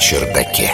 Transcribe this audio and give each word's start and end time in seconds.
чердаке. 0.00 0.72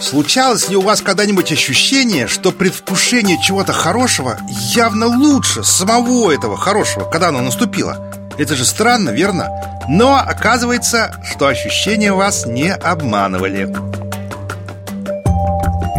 Случалось 0.00 0.68
ли 0.70 0.76
у 0.76 0.80
вас 0.80 1.02
когда-нибудь 1.02 1.52
ощущение, 1.52 2.26
что 2.26 2.50
предвкушение 2.50 3.38
чего-то 3.40 3.72
хорошего 3.72 4.38
явно 4.48 5.06
лучше 5.06 5.62
самого 5.62 6.30
этого 6.30 6.56
хорошего, 6.56 7.04
когда 7.04 7.28
оно 7.28 7.42
наступило? 7.42 8.12
Это 8.38 8.56
же 8.56 8.64
странно, 8.64 9.10
верно? 9.10 9.48
Но 9.88 10.16
оказывается, 10.16 11.14
что 11.30 11.46
ощущения 11.46 12.12
вас 12.12 12.46
не 12.46 12.72
обманывали. 12.72 13.66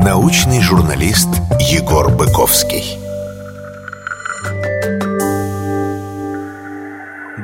Научный 0.04 0.62
журналист 0.62 1.30
Егор 1.60 2.10
Быковский. 2.10 3.05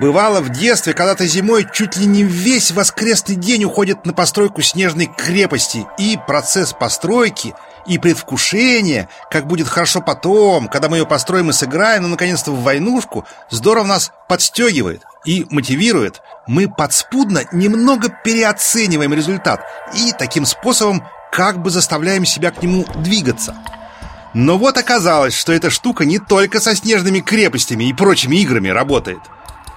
Бывало 0.01 0.41
в 0.41 0.49
детстве, 0.49 0.95
когда-то 0.95 1.27
зимой 1.27 1.67
чуть 1.71 1.95
ли 1.95 2.07
не 2.07 2.23
весь 2.23 2.71
воскресный 2.71 3.35
день 3.35 3.65
уходит 3.65 4.03
на 4.03 4.13
постройку 4.13 4.63
снежной 4.63 5.05
крепости. 5.05 5.85
И 5.99 6.17
процесс 6.25 6.73
постройки, 6.73 7.53
и 7.85 7.99
предвкушение, 7.99 9.09
как 9.29 9.45
будет 9.45 9.67
хорошо 9.67 10.01
потом, 10.01 10.69
когда 10.69 10.89
мы 10.89 10.97
ее 10.97 11.05
построим 11.05 11.51
и 11.51 11.53
сыграем, 11.53 12.01
ну, 12.01 12.07
наконец-то, 12.07 12.51
в 12.51 12.63
войнушку 12.63 13.27
Здорово 13.51 13.85
нас 13.85 14.11
подстегивает 14.27 15.03
и 15.23 15.45
мотивирует. 15.51 16.23
Мы 16.47 16.67
подспудно 16.67 17.43
немного 17.51 18.09
переоцениваем 18.09 19.13
результат 19.13 19.61
И 19.93 20.13
таким 20.17 20.47
способом 20.47 21.07
как 21.31 21.61
бы 21.61 21.69
заставляем 21.69 22.25
себя 22.25 22.49
к 22.49 22.63
нему 22.63 22.87
двигаться. 22.95 23.55
Но 24.33 24.57
вот 24.57 24.79
оказалось, 24.79 25.35
что 25.35 25.53
эта 25.53 25.69
штука 25.69 26.05
не 26.05 26.17
только 26.17 26.59
со 26.59 26.75
снежными 26.75 27.19
крепостями 27.19 27.83
и 27.83 27.93
прочими 27.93 28.37
играми 28.37 28.69
работает– 28.69 29.19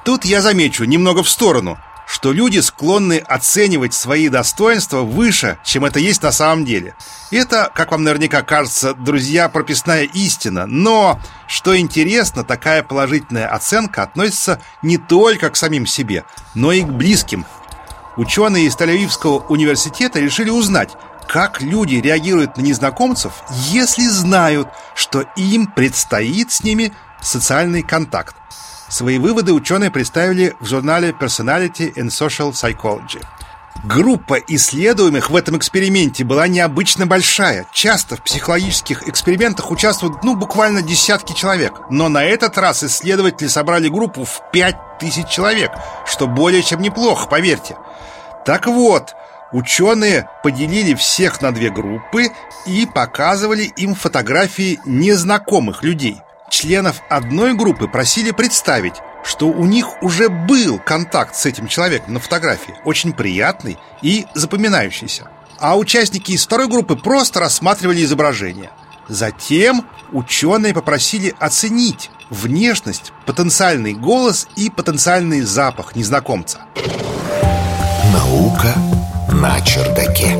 Тут 0.05 0.27
я 0.27 0.43
замечу 0.43 0.85
немного 0.85 1.23
в 1.23 1.31
сторону, 1.31 1.79
что 2.07 2.33
люди 2.33 2.59
склонны 2.59 3.17
оценивать 3.19 3.95
свои 3.95 4.29
достоинства 4.29 5.01
выше, 5.01 5.59
чем 5.65 5.87
это 5.87 5.99
есть 5.99 6.23
на 6.23 6.31
самом 6.31 6.67
деле. 6.67 6.95
Это, 7.31 7.73
как 7.75 7.91
вам 7.91 8.05
наверняка 8.05 8.43
кажется, 8.43 8.93
друзья, 8.93 9.49
прописная 9.49 10.03
истина. 10.05 10.67
Но, 10.67 11.19
что 11.49 11.77
интересно, 11.79 12.45
такая 12.45 12.83
положительная 12.83 13.49
оценка 13.49 14.03
относится 14.03 14.61
не 14.83 14.99
только 14.99 15.49
к 15.49 15.57
самим 15.57 15.87
себе, 15.87 16.25
но 16.55 16.71
и 16.71 16.83
к 16.83 16.89
близким. 16.89 17.47
Ученые 18.19 18.67
из 18.67 18.77
Тель-Авивского 18.77 19.47
университета 19.49 20.21
решили 20.21 20.51
узнать, 20.51 20.91
как 21.27 21.63
люди 21.63 21.95
реагируют 21.95 22.59
на 22.59 22.61
незнакомцев, 22.61 23.33
если 23.71 24.07
знают, 24.07 24.69
что 24.95 25.23
им 25.37 25.67
предстоит 25.67 26.53
с 26.53 26.63
ними 26.63 26.93
социальный 27.23 27.83
контакт. 27.83 28.37
Свои 28.89 29.19
выводы 29.19 29.53
ученые 29.53 29.91
представили 29.91 30.55
в 30.61 30.67
журнале 30.67 31.11
Personality 31.11 31.95
and 31.95 32.09
Social 32.09 32.53
Psychology. 32.53 33.23
Группа 33.83 34.39
исследуемых 34.49 35.31
в 35.31 35.37
этом 35.37 35.59
эксперименте 35.59 36.25
была 36.25 36.49
необычно 36.49 37.07
большая. 37.07 37.67
Часто 37.73 38.17
в 38.17 38.23
психологических 38.23 39.09
экспериментах 39.09 39.71
участвуют, 39.71 40.23
ну, 40.23 40.37
буквально 40.37 40.81
десятки 40.81 41.35
человек. 41.35 41.81
Но 41.91 42.09
на 42.09 42.25
этот 42.25 42.57
раз 42.57 42.83
исследователи 42.85 43.49
собрали 43.49 43.89
группу 43.89 44.25
в 44.25 44.43
5000 44.53 45.29
человек, 45.29 45.71
что 46.07 46.27
более 46.27 46.63
чем 46.63 46.81
неплохо, 46.81 47.29
поверьте. 47.29 47.77
Так 48.47 48.67
вот, 48.67 49.15
ученые 49.53 50.29
поделили 50.43 50.95
всех 50.95 51.43
на 51.43 51.53
две 51.53 51.71
группы 51.71 52.29
и 52.67 52.87
показывали 52.87 53.65
им 53.65 53.95
фотографии 53.95 54.79
незнакомых 54.85 55.83
людей– 55.83 56.23
Членов 56.55 57.03
одной 57.09 57.55
группы 57.55 57.89
просили 57.89 58.31
представить, 58.31 58.95
что 59.25 59.49
у 59.49 59.65
них 59.65 60.01
уже 60.05 60.29
был 60.29 60.79
контакт 60.79 61.35
с 61.35 61.47
этим 61.47 61.67
человеком 61.67 62.15
на 62.15 62.21
фотографии, 62.21 62.77
очень 62.85 63.13
приятный 63.13 63.77
и 64.03 64.27
запоминающийся. 64.35 65.29
А 65.59 65.77
участники 65.77 66.31
из 66.31 66.47
второй 66.47 66.69
группы 66.69 66.95
просто 66.95 67.41
рассматривали 67.41 68.05
изображение. 68.05 68.71
Затем 69.09 69.85
ученые 70.13 70.73
попросили 70.75 71.35
оценить 71.41 72.09
внешность, 72.31 73.13
потенциальный 73.27 73.95
голос 73.95 74.47
и 74.55 74.71
потенциальный 74.71 75.41
запах 75.41 75.97
незнакомца. 75.97 76.61
Наука 78.13 78.73
на 79.33 79.61
чердаке. 79.63 80.37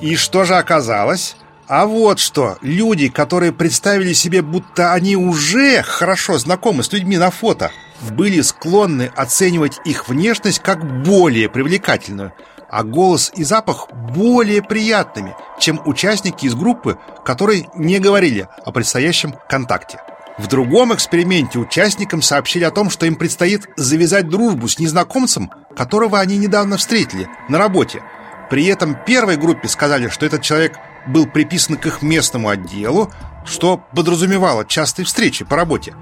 И 0.00 0.14
что 0.14 0.44
же 0.44 0.54
оказалось? 0.54 1.34
А 1.68 1.86
вот 1.86 2.20
что, 2.20 2.58
люди, 2.60 3.08
которые 3.08 3.52
представили 3.52 4.12
себе, 4.12 4.40
будто 4.40 4.92
они 4.92 5.16
уже 5.16 5.82
хорошо 5.82 6.38
знакомы 6.38 6.84
с 6.84 6.92
людьми 6.92 7.16
на 7.16 7.30
фото, 7.32 7.72
были 8.12 8.40
склонны 8.40 9.10
оценивать 9.16 9.80
их 9.84 10.08
внешность 10.08 10.60
как 10.60 11.02
более 11.02 11.48
привлекательную, 11.48 12.32
а 12.70 12.84
голос 12.84 13.32
и 13.34 13.42
запах 13.42 13.88
более 13.90 14.62
приятными, 14.62 15.34
чем 15.58 15.80
участники 15.84 16.46
из 16.46 16.54
группы, 16.54 16.98
которые 17.24 17.68
не 17.74 17.98
говорили 17.98 18.48
о 18.64 18.70
предстоящем 18.70 19.34
контакте. 19.48 19.98
В 20.38 20.46
другом 20.46 20.94
эксперименте 20.94 21.58
участникам 21.58 22.22
сообщили 22.22 22.62
о 22.62 22.70
том, 22.70 22.90
что 22.90 23.06
им 23.06 23.16
предстоит 23.16 23.68
завязать 23.76 24.28
дружбу 24.28 24.68
с 24.68 24.78
незнакомцем, 24.78 25.50
которого 25.74 26.20
они 26.20 26.36
недавно 26.36 26.76
встретили 26.76 27.26
на 27.48 27.58
работе. 27.58 28.02
При 28.50 28.66
этом 28.66 28.96
первой 29.04 29.36
группе 29.36 29.66
сказали, 29.66 30.08
что 30.08 30.26
этот 30.26 30.42
человек 30.42 30.78
был 31.06 31.26
приписан 31.26 31.76
к 31.76 31.86
их 31.86 32.02
местному 32.02 32.48
отделу, 32.48 33.10
что 33.44 33.78
подразумевало 33.94 34.64
частые 34.64 35.06
встречи 35.06 35.44
по 35.44 35.56
работе. 35.56 35.94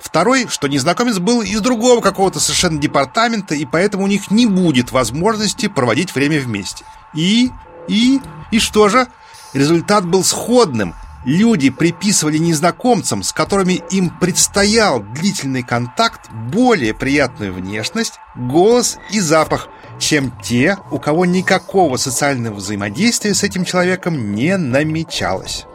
Второй, 0.00 0.46
что 0.48 0.68
незнакомец 0.68 1.18
был 1.18 1.40
из 1.42 1.60
другого 1.60 2.00
какого-то 2.00 2.38
совершенно 2.38 2.78
департамента, 2.78 3.54
и 3.54 3.64
поэтому 3.64 4.04
у 4.04 4.06
них 4.06 4.30
не 4.30 4.46
будет 4.46 4.92
возможности 4.92 5.66
проводить 5.66 6.14
время 6.14 6.40
вместе. 6.40 6.84
И, 7.14 7.50
и, 7.88 8.20
и 8.50 8.58
что 8.58 8.88
же? 8.88 9.08
Результат 9.54 10.04
был 10.06 10.22
сходным. 10.22 10.94
Люди 11.24 11.70
приписывали 11.70 12.36
незнакомцам, 12.36 13.22
с 13.22 13.32
которыми 13.32 13.82
им 13.90 14.10
предстоял 14.10 15.00
длительный 15.00 15.62
контакт, 15.62 16.30
более 16.30 16.92
приятную 16.92 17.54
внешность, 17.54 18.20
голос 18.36 18.98
и 19.10 19.20
запах, 19.20 19.68
чем 19.98 20.32
те, 20.42 20.76
у 20.90 20.98
кого 20.98 21.24
никакого 21.24 21.96
социального 21.96 22.54
взаимодействия 22.54 23.34
с 23.34 23.42
этим 23.42 23.64
человеком 23.64 24.34
не 24.34 24.56
намечалось. 24.56 25.66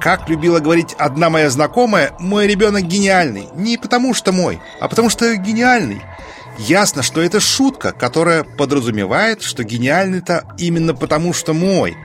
Как 0.00 0.28
любила 0.28 0.60
говорить 0.60 0.94
одна 0.98 1.30
моя 1.30 1.48
знакомая, 1.48 2.12
мой 2.18 2.46
ребенок 2.46 2.82
гениальный. 2.82 3.48
Не 3.54 3.78
потому 3.78 4.12
что 4.12 4.32
мой, 4.32 4.60
а 4.80 4.88
потому 4.88 5.08
что 5.08 5.34
гениальный. 5.36 6.02
Ясно, 6.58 7.02
что 7.02 7.20
это 7.20 7.40
шутка, 7.40 7.92
которая 7.92 8.44
подразумевает, 8.44 9.42
что 9.42 9.64
гениальный-то 9.64 10.44
именно 10.58 10.94
потому 10.94 11.32
что 11.32 11.54
мой. 11.54 11.96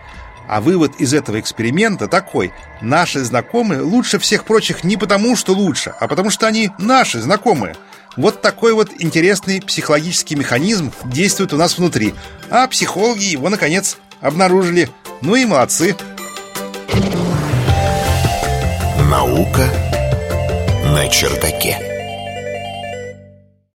А 0.49 0.59
вывод 0.59 0.95
из 0.99 1.13
этого 1.13 1.39
эксперимента 1.39 2.07
такой. 2.07 2.51
Наши 2.81 3.23
знакомые 3.23 3.81
лучше 3.81 4.19
всех 4.19 4.43
прочих 4.43 4.83
не 4.83 4.97
потому, 4.97 5.37
что 5.37 5.53
лучше, 5.53 5.93
а 5.99 6.07
потому 6.07 6.29
что 6.29 6.47
они 6.47 6.71
наши 6.77 7.21
знакомые– 7.21 7.75
вот 8.19 8.41
такой 8.41 8.73
вот 8.73 8.89
интересный 8.99 9.61
психологический 9.61 10.35
механизм 10.35 10.91
действует 11.05 11.53
у 11.53 11.57
нас 11.57 11.77
внутри. 11.77 12.13
А 12.49 12.67
психологи 12.67 13.23
его, 13.23 13.49
наконец, 13.49 13.97
обнаружили. 14.19 14.89
Ну 15.21 15.35
и 15.35 15.45
молодцы. 15.45 15.95
Наука 19.09 19.69
на 20.83 21.07
чердаке. 21.07 21.88